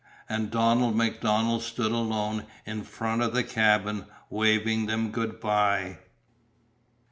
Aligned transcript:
And 0.27 0.49
Donald 0.49 0.95
MacDonald 0.95 1.61
stood 1.61 1.91
alone 1.91 2.47
in 2.65 2.81
front 2.83 3.21
of 3.21 3.35
the 3.35 3.43
cabin 3.43 4.07
waving 4.31 4.87
them 4.87 5.11
good 5.11 5.39
bye. 5.39 5.99